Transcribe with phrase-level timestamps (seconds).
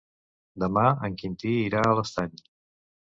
[0.63, 2.35] Demà en Quintí irà a l'Estany.